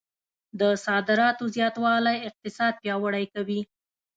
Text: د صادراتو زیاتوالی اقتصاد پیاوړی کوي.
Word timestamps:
د 0.59 0.61
صادراتو 0.85 1.43
زیاتوالی 1.55 2.17
اقتصاد 2.29 2.73
پیاوړی 2.81 3.25
کوي. 3.33 3.61